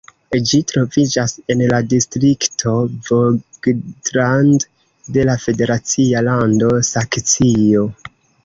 Ĝi 0.51 0.59
troviĝas 0.69 1.33
en 1.53 1.61
la 1.73 1.81
distrikto 1.91 2.73
Vogtland 3.09 4.67
de 5.19 5.27
la 5.31 5.37
federacia 5.45 6.25
lando 6.31 6.73
Saksio. 6.93 7.89